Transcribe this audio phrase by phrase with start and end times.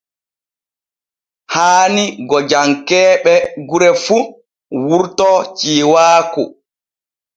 [1.53, 3.33] Haani gojankee ɓe
[3.67, 4.17] gure fu
[4.85, 6.43] wurto ciiwaaku.